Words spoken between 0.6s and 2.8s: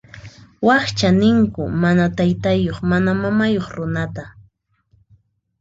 Wakcha ninku mana taytayuq